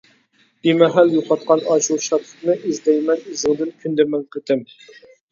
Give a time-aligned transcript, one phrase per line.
[0.67, 4.65] بىمەھەل يوقاتقان ئاشۇ شادلىقنى، ئىزدەيمەن ئىزىڭدىن كۈندە مىڭ قېتىم.